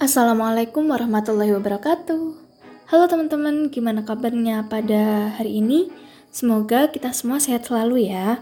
[0.00, 2.32] Assalamualaikum warahmatullahi wabarakatuh.
[2.88, 5.92] Halo teman-teman, gimana kabarnya pada hari ini?
[6.32, 8.40] Semoga kita semua sehat selalu ya.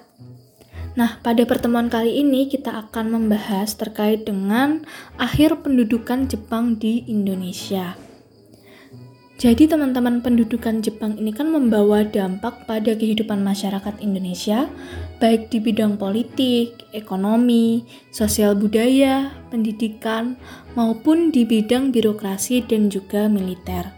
[0.95, 4.87] Nah, pada pertemuan kali ini kita akan membahas terkait dengan
[5.19, 7.99] akhir pendudukan Jepang di Indonesia.
[9.39, 14.67] Jadi teman-teman pendudukan Jepang ini kan membawa dampak pada kehidupan masyarakat Indonesia,
[15.23, 20.34] baik di bidang politik, ekonomi, sosial budaya, pendidikan,
[20.74, 23.95] maupun di bidang birokrasi dan juga militer.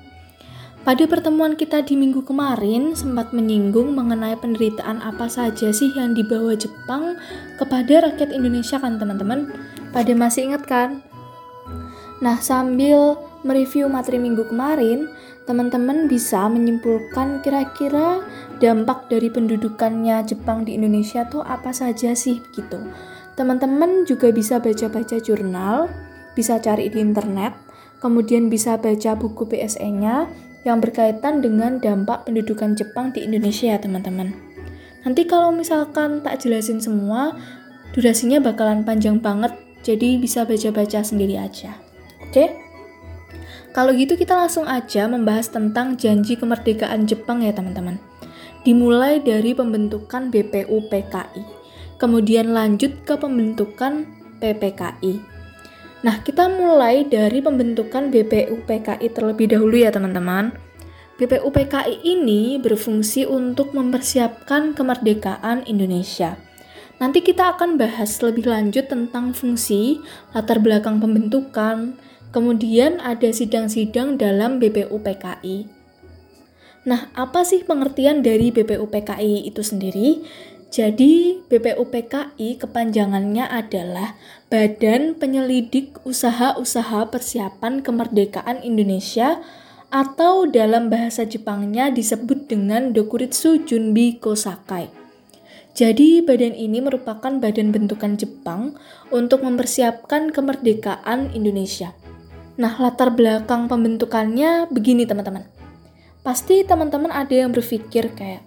[0.84, 6.52] Pada pertemuan kita di minggu kemarin sempat menyinggung mengenai penderitaan apa saja sih yang dibawa
[6.52, 7.16] Jepang
[7.56, 9.48] kepada rakyat Indonesia kan teman-teman?
[9.88, 11.00] Pada masih ingat kan?
[12.20, 15.08] Nah, sambil mereview materi minggu kemarin,
[15.48, 18.24] teman-teman bisa menyimpulkan kira-kira
[18.60, 22.78] dampak dari pendudukannya Jepang di Indonesia tuh apa saja sih gitu.
[23.34, 25.88] Teman-teman juga bisa baca-baca jurnal,
[26.36, 27.56] bisa cari di internet,
[28.04, 30.28] kemudian bisa baca buku PSE-nya
[30.68, 34.36] yang berkaitan dengan dampak pendudukan Jepang di Indonesia ya teman-teman.
[35.08, 37.32] Nanti kalau misalkan tak jelasin semua,
[37.96, 41.72] durasinya bakalan panjang banget, jadi bisa baca-baca sendiri aja.
[42.28, 42.69] Oke?
[43.70, 48.02] Kalau gitu kita langsung aja membahas tentang janji kemerdekaan Jepang ya teman-teman.
[48.66, 51.42] Dimulai dari pembentukan BPU PKI,
[51.96, 54.04] kemudian lanjut ke pembentukan
[54.42, 55.22] PPKI.
[56.00, 60.50] Nah, kita mulai dari pembentukan BPU PKI terlebih dahulu ya teman-teman.
[61.20, 66.40] BPU PKI ini berfungsi untuk mempersiapkan kemerdekaan Indonesia.
[67.00, 70.00] Nanti kita akan bahas lebih lanjut tentang fungsi,
[70.32, 71.96] latar belakang pembentukan,
[72.30, 75.66] Kemudian ada sidang-sidang dalam BPUPKI.
[76.86, 80.22] Nah, apa sih pengertian dari BPUPKI itu sendiri?
[80.70, 84.14] Jadi, BPUPKI kepanjangannya adalah
[84.46, 89.42] Badan Penyelidik Usaha-Usaha Persiapan Kemerdekaan Indonesia
[89.90, 94.86] atau dalam bahasa Jepangnya disebut dengan Dokuritsu Junbi Kosakai.
[95.74, 98.78] Jadi, badan ini merupakan badan bentukan Jepang
[99.10, 101.99] untuk mempersiapkan kemerdekaan Indonesia.
[102.58, 105.46] Nah, latar belakang pembentukannya begini teman-teman.
[106.26, 108.42] Pasti teman-teman ada yang berpikir kayak,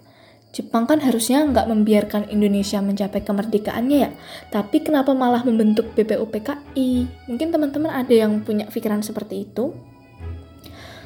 [0.54, 4.10] Jepang kan harusnya nggak membiarkan Indonesia mencapai kemerdekaannya ya,
[4.54, 6.90] tapi kenapa malah membentuk BPUPKI?
[7.26, 9.74] Mungkin teman-teman ada yang punya pikiran seperti itu.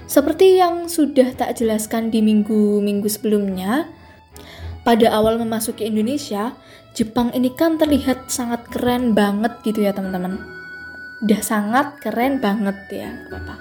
[0.04, 3.88] Seperti yang sudah tak jelaskan di minggu-minggu sebelumnya,
[4.84, 6.52] pada awal memasuki Indonesia,
[6.92, 10.57] Jepang ini kan terlihat sangat keren banget gitu ya teman-teman
[11.22, 13.58] udah sangat keren banget ya Bapak.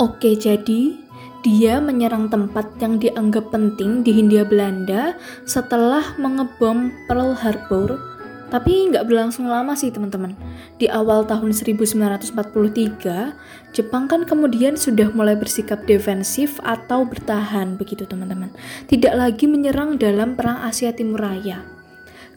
[0.00, 1.04] Oke, jadi
[1.44, 5.12] dia menyerang tempat yang dianggap penting di Hindia Belanda
[5.44, 8.00] setelah mengebom Pearl Harbor.
[8.48, 10.32] Tapi nggak berlangsung lama sih teman-teman.
[10.80, 13.36] Di awal tahun 1943,
[13.76, 18.48] Jepang kan kemudian sudah mulai bersikap defensif atau bertahan begitu teman-teman.
[18.88, 21.73] Tidak lagi menyerang dalam Perang Asia Timur Raya.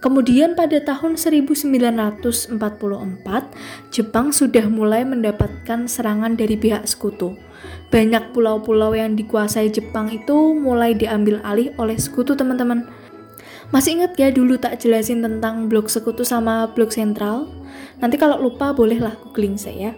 [0.07, 2.55] Kemudian pada tahun 1944,
[3.91, 7.35] Jepang sudah mulai mendapatkan serangan dari pihak sekutu.
[7.91, 12.87] Banyak pulau-pulau yang dikuasai Jepang itu mulai diambil alih oleh sekutu teman-teman.
[13.75, 17.51] Masih ingat ya dulu tak jelasin tentang blok sekutu sama blok sentral?
[17.99, 19.91] Nanti kalau lupa bolehlah googling saya.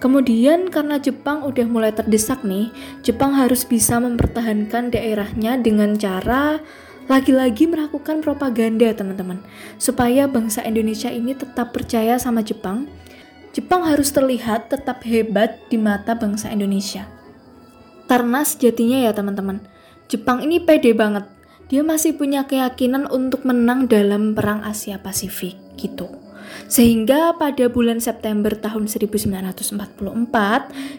[0.00, 2.72] Kemudian karena Jepang udah mulai terdesak nih,
[3.04, 6.64] Jepang harus bisa mempertahankan daerahnya dengan cara
[7.12, 9.44] lagi-lagi melakukan propaganda teman-teman
[9.76, 12.88] supaya bangsa Indonesia ini tetap percaya sama Jepang.
[13.52, 17.04] Jepang harus terlihat tetap hebat di mata bangsa Indonesia.
[18.08, 19.60] Karena sejatinya ya teman-teman
[20.08, 21.28] Jepang ini pede banget.
[21.68, 26.08] Dia masih punya keyakinan untuk menang dalam perang Asia Pasifik gitu.
[26.68, 29.72] Sehingga pada bulan September tahun 1944,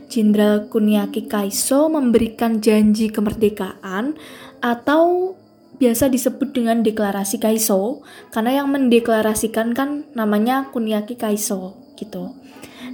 [0.10, 4.18] Jenderal Kuniaki Kaiso memberikan janji kemerdekaan
[4.62, 5.38] atau
[5.78, 12.34] biasa disebut dengan deklarasi Kaiso karena yang mendeklarasikan kan namanya Kuniaki Kaiso gitu.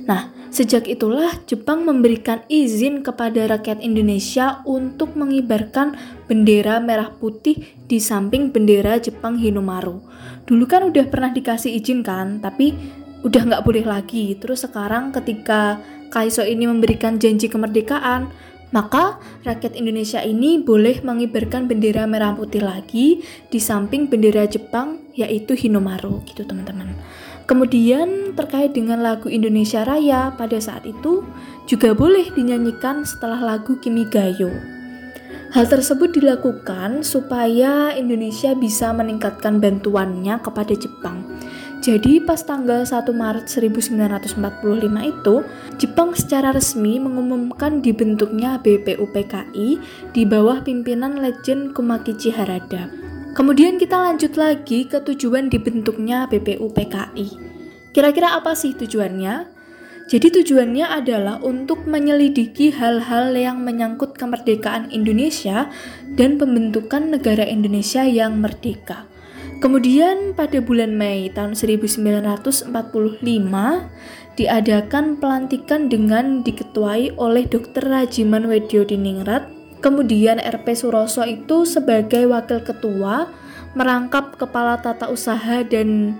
[0.05, 5.93] Nah, sejak itulah Jepang memberikan izin kepada rakyat Indonesia untuk mengibarkan
[6.25, 10.01] bendera merah putih di samping bendera Jepang Hinomaru.
[10.49, 12.73] Dulu kan udah pernah dikasih izin kan, tapi
[13.21, 14.33] udah nggak boleh lagi.
[14.39, 15.77] Terus sekarang ketika
[16.09, 18.33] Kaiso ini memberikan janji kemerdekaan,
[18.69, 25.57] maka rakyat Indonesia ini boleh mengibarkan bendera merah putih lagi di samping bendera Jepang yaitu
[25.57, 26.93] Hinomaru gitu teman-teman.
[27.49, 31.25] Kemudian terkait dengan lagu Indonesia Raya pada saat itu
[31.65, 34.53] juga boleh dinyanyikan setelah lagu Kimigayo.
[35.49, 41.25] Hal tersebut dilakukan supaya Indonesia bisa meningkatkan bantuannya kepada Jepang.
[41.79, 44.35] Jadi pas tanggal 1 Maret 1945
[44.99, 45.35] itu,
[45.79, 49.69] Jepang secara resmi mengumumkan dibentuknya BPUPKI
[50.11, 52.91] di bawah pimpinan Legend Kumakichi Harada.
[53.31, 57.27] Kemudian kita lanjut lagi ke tujuan dibentuknya BPUPKI.
[57.95, 59.47] Kira-kira apa sih tujuannya?
[60.09, 65.71] Jadi tujuannya adalah untuk menyelidiki hal-hal yang menyangkut kemerdekaan Indonesia
[66.17, 69.07] dan pembentukan negara Indonesia yang merdeka.
[69.59, 72.71] Kemudian pada bulan Mei tahun 1945
[74.39, 77.83] diadakan pelantikan dengan diketuai oleh Dr.
[77.91, 79.51] Rajiman Wedyo Diningrat.
[79.83, 83.27] Kemudian RP Suroso itu sebagai wakil ketua
[83.75, 86.15] merangkap kepala tata usaha dan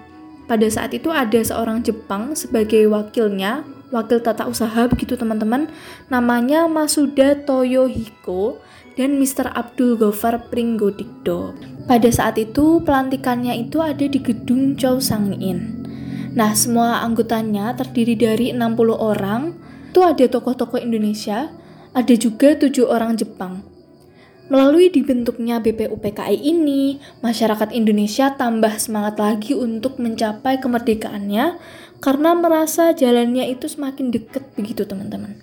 [0.49, 3.61] pada saat itu ada seorang Jepang sebagai wakilnya,
[3.93, 5.69] wakil tata usaha begitu teman-teman.
[6.09, 8.57] Namanya Masuda Toyohiko
[8.97, 9.53] dan Mr.
[9.53, 11.53] Abdul Gofar Pringgodikdo.
[11.85, 15.85] Pada saat itu, pelantikannya itu ada di gedung Chow Sang-in.
[16.33, 19.53] Nah, semua anggotanya terdiri dari 60 orang.
[19.93, 21.53] Itu ada tokoh-tokoh Indonesia,
[21.93, 23.68] ada juga tujuh orang Jepang.
[24.49, 31.61] Melalui dibentuknya BPUPKI ini, masyarakat Indonesia tambah semangat lagi untuk mencapai kemerdekaannya
[32.01, 35.37] karena merasa jalannya itu semakin dekat begitu teman-teman.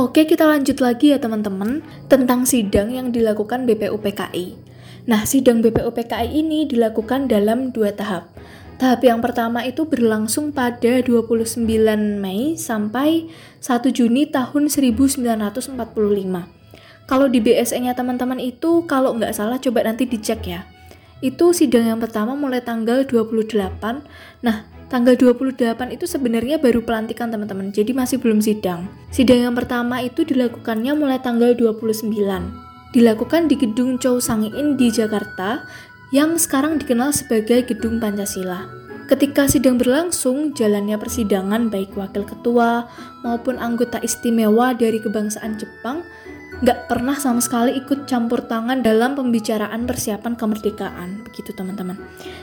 [0.00, 4.56] Oke, kita lanjut lagi ya teman-teman tentang sidang yang dilakukan BPUPKI.
[5.04, 8.32] Nah, sidang BPUPKI ini dilakukan dalam dua tahap.
[8.80, 11.68] Tahap yang pertama itu berlangsung pada 29
[12.16, 13.28] Mei sampai
[13.60, 16.57] 1 Juni tahun 1945.
[17.08, 20.68] Kalau di BSE-nya teman-teman itu, kalau nggak salah coba nanti dicek ya.
[21.24, 24.04] Itu sidang yang pertama mulai tanggal 28.
[24.44, 28.88] Nah, Tanggal 28 itu sebenarnya baru pelantikan teman-teman, jadi masih belum sidang.
[29.12, 32.08] Sidang yang pertama itu dilakukannya mulai tanggal 29.
[32.96, 35.68] Dilakukan di Gedung Chow Sang-in di Jakarta,
[36.08, 38.64] yang sekarang dikenal sebagai Gedung Pancasila.
[39.12, 42.88] Ketika sidang berlangsung, jalannya persidangan baik wakil ketua
[43.20, 46.00] maupun anggota istimewa dari kebangsaan Jepang
[46.58, 51.94] nggak pernah sama sekali ikut campur tangan dalam pembicaraan persiapan kemerdekaan, begitu teman-teman.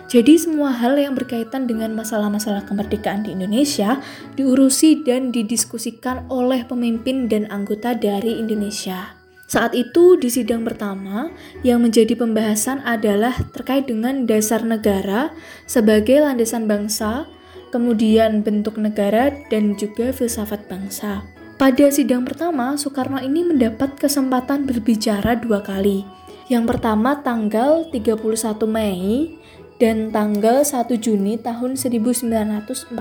[0.08, 4.00] Jadi semua hal yang berkaitan dengan masalah-masalah kemerdekaan di Indonesia
[4.40, 9.20] diurusi dan didiskusikan oleh pemimpin dan anggota dari Indonesia.
[9.46, 11.30] Saat itu di sidang pertama
[11.62, 15.30] yang menjadi pembahasan adalah terkait dengan dasar negara
[15.70, 17.30] sebagai landasan bangsa,
[17.70, 21.35] kemudian bentuk negara dan juga filsafat bangsa.
[21.56, 26.04] Pada sidang pertama, Soekarno ini mendapat kesempatan berbicara dua kali.
[26.52, 29.40] Yang pertama tanggal 31 Mei
[29.80, 32.92] dan tanggal 1 Juni tahun 1945.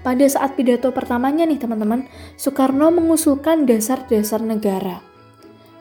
[0.00, 2.08] Pada saat pidato pertamanya nih teman-teman,
[2.40, 5.04] Soekarno mengusulkan dasar-dasar negara.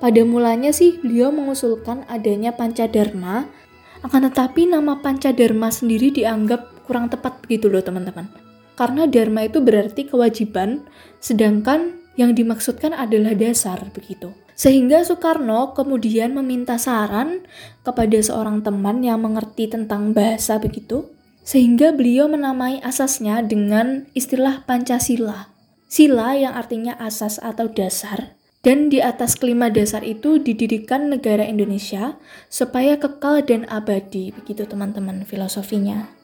[0.04, 3.48] Pada mulanya sih beliau mengusulkan adanya Pancadharma,
[4.04, 10.10] akan tetapi nama Pancadharma sendiri dianggap kurang tepat begitu loh teman-teman karena dharma itu berarti
[10.10, 10.86] kewajiban,
[11.22, 14.34] sedangkan yang dimaksudkan adalah dasar begitu.
[14.54, 17.42] Sehingga Soekarno kemudian meminta saran
[17.82, 21.10] kepada seorang teman yang mengerti tentang bahasa begitu,
[21.42, 25.50] sehingga beliau menamai asasnya dengan istilah Pancasila.
[25.90, 28.34] Sila yang artinya asas atau dasar,
[28.66, 32.18] dan di atas kelima dasar itu didirikan negara Indonesia
[32.50, 36.23] supaya kekal dan abadi, begitu teman-teman filosofinya.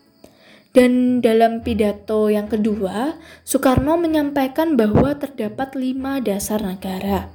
[0.79, 7.27] Dan dalam pidato yang kedua, Soekarno menyampaikan bahwa terdapat lima dasar negara.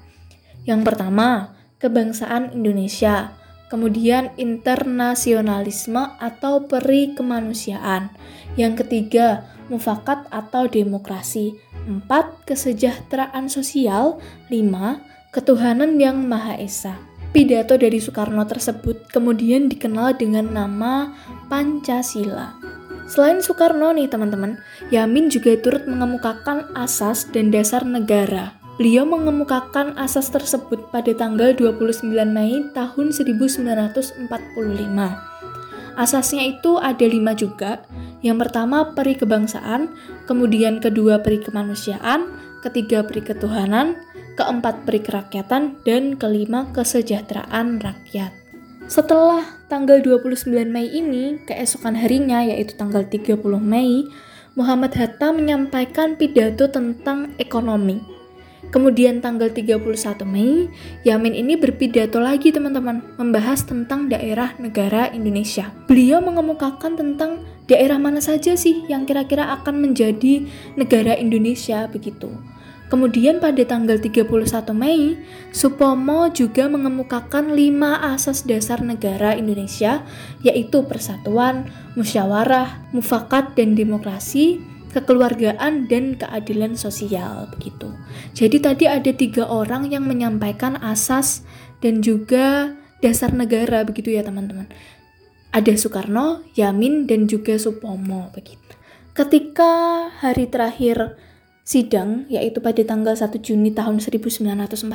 [0.64, 3.36] Yang pertama, kebangsaan Indonesia,
[3.68, 8.16] kemudian internasionalisme atau peri kemanusiaan.
[8.56, 11.52] Yang ketiga, mufakat atau demokrasi.
[11.84, 14.24] Empat, kesejahteraan sosial.
[14.48, 15.04] Lima,
[15.36, 16.96] ketuhanan yang Maha Esa.
[17.36, 21.12] Pidato dari Soekarno tersebut kemudian dikenal dengan nama
[21.52, 22.63] Pancasila.
[23.04, 24.56] Selain Soekarno nih teman-teman,
[24.88, 28.56] Yamin juga turut mengemukakan asas dan dasar negara.
[28.75, 34.26] Beliau mengemukakan asas tersebut pada tanggal 29 Mei tahun 1945.
[35.94, 37.87] Asasnya itu ada lima juga.
[38.25, 39.94] Yang pertama peri kebangsaan,
[40.26, 42.34] kemudian kedua peri kemanusiaan,
[42.66, 43.94] ketiga peri ketuhanan,
[44.34, 48.43] keempat peri kerakyatan, dan kelima kesejahteraan rakyat.
[48.84, 54.04] Setelah tanggal 29 Mei ini, keesokan harinya yaitu tanggal 30 Mei,
[54.54, 58.04] Muhammad Hatta menyampaikan pidato tentang ekonomi.
[58.68, 59.80] Kemudian tanggal 31
[60.28, 60.68] Mei,
[61.00, 65.72] Yamin ini berpidato lagi teman-teman, membahas tentang daerah negara Indonesia.
[65.88, 70.44] Beliau mengemukakan tentang daerah mana saja sih yang kira-kira akan menjadi
[70.76, 72.53] negara Indonesia begitu.
[72.92, 74.28] Kemudian pada tanggal 31
[74.76, 75.16] Mei,
[75.50, 80.04] Supomo juga mengemukakan lima asas dasar negara Indonesia,
[80.44, 84.60] yaitu persatuan, musyawarah, mufakat dan demokrasi,
[84.94, 87.90] kekeluargaan dan keadilan sosial begitu.
[88.36, 91.42] Jadi tadi ada tiga orang yang menyampaikan asas
[91.82, 94.70] dan juga dasar negara begitu ya teman-teman.
[95.50, 98.60] Ada Soekarno, Yamin dan juga Supomo begitu.
[99.14, 101.14] Ketika hari terakhir
[101.64, 104.94] sidang, yaitu pada tanggal 1 Juni tahun 1945,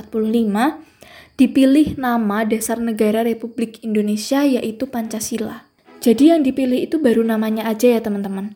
[1.35, 5.65] dipilih nama dasar negara Republik Indonesia yaitu Pancasila.
[5.99, 8.55] Jadi yang dipilih itu baru namanya aja ya teman-teman.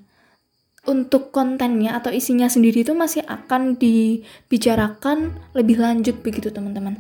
[0.84, 7.00] Untuk kontennya atau isinya sendiri itu masih akan dibicarakan lebih lanjut begitu teman-teman.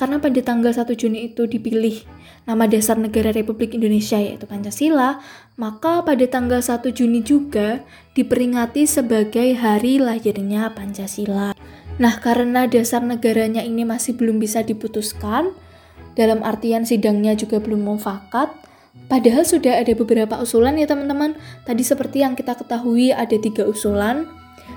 [0.00, 2.08] Karena pada tanggal 1 Juni itu dipilih
[2.48, 5.20] nama dasar negara Republik Indonesia yaitu Pancasila,
[5.60, 7.84] maka pada tanggal 1 Juni juga
[8.16, 11.52] diperingati sebagai hari lahirnya Pancasila.
[12.00, 15.52] Nah, karena dasar negaranya ini masih belum bisa diputuskan,
[16.16, 18.48] dalam artian sidangnya juga belum mufakat,
[19.12, 21.36] padahal sudah ada beberapa usulan ya teman-teman.
[21.68, 24.24] Tadi seperti yang kita ketahui ada tiga usulan,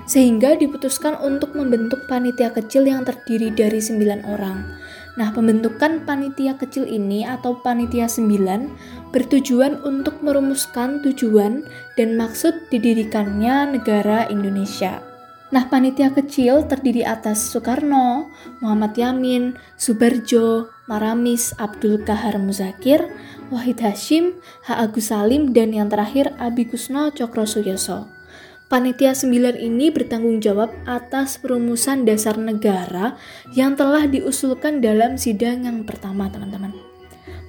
[0.04, 4.68] sehingga diputuskan untuk membentuk panitia kecil yang terdiri dari 9 orang.
[5.14, 11.62] Nah, pembentukan panitia kecil ini atau panitia 9 bertujuan untuk merumuskan tujuan
[11.94, 14.98] dan maksud didirikannya negara Indonesia.
[15.54, 18.26] Nah, panitia kecil terdiri atas Soekarno,
[18.58, 23.06] Muhammad Yamin, Subarjo, Maramis, Abdul Kahar Muzakir,
[23.54, 24.34] Wahid Hashim,
[24.66, 24.74] H.
[24.74, 28.10] Agus Salim, dan yang terakhir Abi Kusno Cokro Suyoso.
[28.64, 33.12] Panitia 9 ini bertanggung jawab atas perumusan dasar negara
[33.52, 36.72] yang telah diusulkan dalam sidang yang pertama, teman-teman.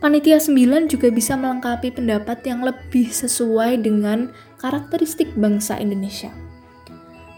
[0.03, 6.35] Panitia 9 juga bisa melengkapi pendapat yang lebih sesuai dengan karakteristik bangsa Indonesia.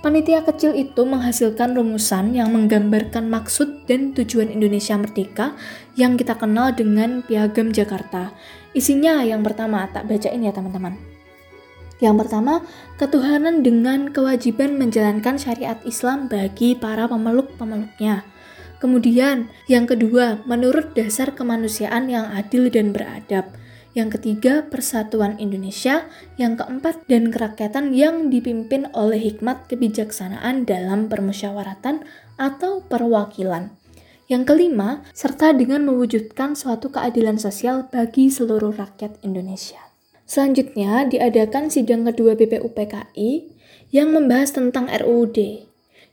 [0.02, 5.54] Panitia kecil itu menghasilkan rumusan yang menggambarkan maksud dan tujuan Indonesia merdeka
[5.94, 8.34] yang kita kenal dengan Piagam Jakarta.
[8.74, 11.17] Isinya yang pertama, tak bacain ya teman-teman.
[11.98, 12.62] Yang pertama,
[13.02, 18.22] ketuhanan dengan kewajiban menjalankan syariat Islam bagi para pemeluk-pemeluknya.
[18.78, 23.50] Kemudian, yang kedua, menurut dasar kemanusiaan yang adil dan beradab.
[23.98, 26.06] Yang ketiga, persatuan Indonesia.
[26.38, 32.06] Yang keempat, dan kerakyatan yang dipimpin oleh hikmat kebijaksanaan dalam permusyawaratan
[32.38, 33.74] atau perwakilan.
[34.30, 39.87] Yang kelima, serta dengan mewujudkan suatu keadilan sosial bagi seluruh rakyat Indonesia.
[40.28, 43.32] Selanjutnya diadakan sidang kedua BPUPKI
[43.96, 45.64] yang membahas tentang RUUD.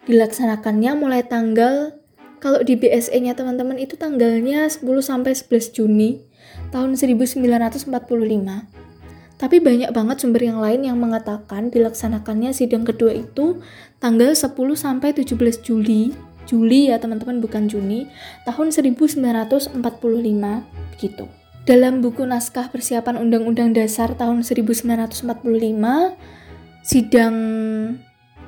[0.07, 1.99] Dilaksanakannya mulai tanggal
[2.39, 6.23] kalau di BSE-nya teman-teman itu tanggalnya 10 sampai 11 Juni
[6.71, 7.91] tahun 1945.
[9.35, 13.59] Tapi banyak banget sumber yang lain yang mengatakan dilaksanakannya sidang kedua itu
[13.99, 16.15] tanggal 10 sampai 17 Juli.
[16.47, 18.07] Juli ya teman-teman bukan Juni
[18.47, 19.75] tahun 1945
[20.95, 21.27] begitu.
[21.65, 25.25] Dalam buku naskah persiapan Undang-Undang Dasar tahun 1945,
[26.85, 27.37] sidang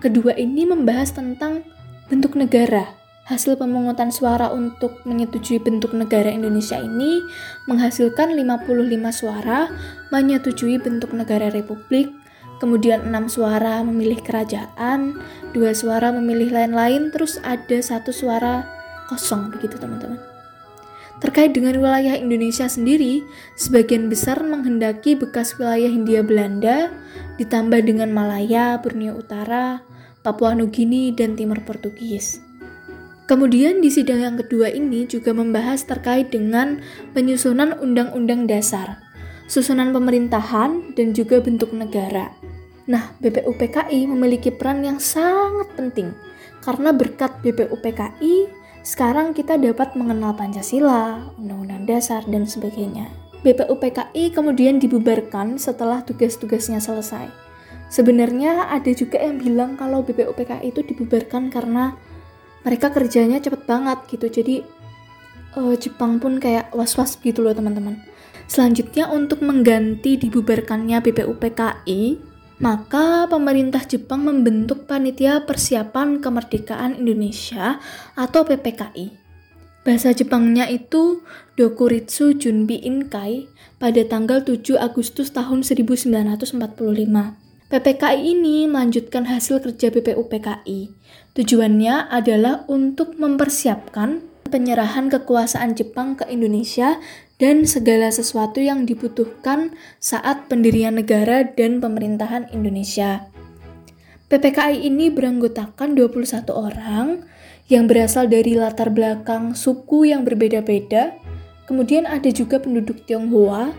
[0.04, 1.64] kedua ini membahas tentang
[2.12, 2.92] bentuk negara.
[3.25, 7.25] Hasil pemungutan suara untuk menyetujui bentuk negara Indonesia ini
[7.64, 8.68] menghasilkan 55
[9.08, 9.73] suara
[10.12, 12.12] menyetujui bentuk negara republik,
[12.61, 15.16] kemudian 6 suara memilih kerajaan,
[15.56, 18.68] 2 suara memilih lain-lain, terus ada satu suara
[19.08, 20.36] kosong begitu teman-teman.
[21.16, 23.25] Terkait dengan wilayah Indonesia sendiri,
[23.56, 26.92] sebagian besar menghendaki bekas wilayah Hindia Belanda,
[27.40, 29.80] ditambah dengan Malaya, Borneo Utara,
[30.20, 32.44] Papua Nugini, dan Timur Portugis.
[33.26, 36.85] Kemudian di sidang yang kedua ini juga membahas terkait dengan
[37.16, 39.02] penyusunan undang-undang dasar,
[39.50, 42.30] susunan pemerintahan, dan juga bentuk negara.
[42.87, 46.14] Nah, BPUPKI memiliki peran yang sangat penting
[46.62, 48.55] karena berkat BPUPKI
[48.87, 53.11] sekarang kita dapat mengenal Pancasila, Undang-Undang Dasar, dan sebagainya.
[53.43, 57.26] BPUPKI kemudian dibubarkan setelah tugas-tugasnya selesai.
[57.90, 61.99] Sebenarnya ada juga yang bilang kalau BPUPKI itu dibubarkan karena
[62.62, 64.26] mereka kerjanya cepet banget gitu.
[64.31, 64.62] Jadi
[65.59, 67.99] uh, Jepang pun kayak was-was gitu loh teman-teman.
[68.47, 72.02] Selanjutnya untuk mengganti dibubarkannya BPUPKI,
[72.56, 77.80] maka pemerintah Jepang membentuk Panitia Persiapan Kemerdekaan Indonesia
[78.16, 79.12] atau PPKI.
[79.84, 81.22] Bahasa Jepangnya itu
[81.54, 83.46] Dokuritsu Junbi Inkai
[83.78, 86.58] pada tanggal 7 Agustus tahun 1945.
[87.66, 90.90] PPKI ini melanjutkan hasil kerja BPUPKI.
[91.38, 97.02] Tujuannya adalah untuk mempersiapkan penyerahan kekuasaan Jepang ke Indonesia
[97.37, 103.28] dan segala sesuatu yang dibutuhkan saat pendirian negara dan pemerintahan Indonesia.
[104.26, 107.23] PPKI ini beranggotakan 21 orang
[107.71, 111.14] yang berasal dari latar belakang suku yang berbeda-beda.
[111.66, 113.71] Kemudian ada juga penduduk Tionghoa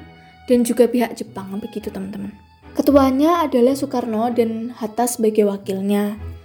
[0.48, 2.32] dan juga pihak Jepang begitu teman-teman.
[2.78, 6.37] Ketuanya adalah Soekarno dan Hatta sebagai wakilnya.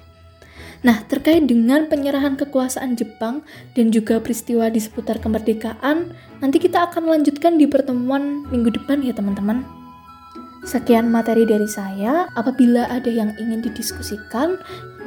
[0.83, 3.47] Nah, terkait dengan penyerahan kekuasaan Jepang
[3.79, 6.11] dan juga peristiwa di seputar kemerdekaan,
[6.43, 9.63] nanti kita akan lanjutkan di pertemuan minggu depan ya teman-teman.
[10.67, 12.27] Sekian materi dari saya.
[12.35, 14.59] Apabila ada yang ingin didiskusikan,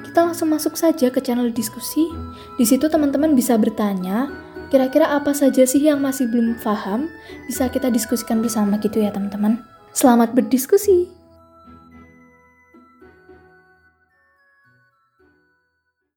[0.03, 2.07] kita langsung masuk saja ke channel diskusi.
[2.55, 4.31] Di situ teman-teman bisa bertanya,
[4.71, 7.11] kira-kira apa saja sih yang masih belum paham?
[7.51, 9.59] Bisa kita diskusikan bersama gitu ya teman-teman.
[9.91, 11.24] Selamat berdiskusi.